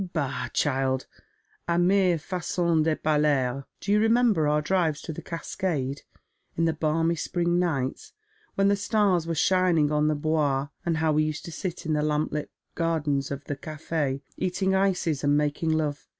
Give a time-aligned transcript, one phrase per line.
[0.13, 1.05] "Bah, child,
[1.67, 3.65] a mere faqon de parler.
[3.79, 6.01] Do you remember our drives to the Cascade,
[6.57, 8.11] in the balmy spring nights,
[8.55, 11.93] when the stars were shining on the Bois, and how we used to sit in
[11.93, 16.07] the lamp lit gardens of the cafe, eating ices and making love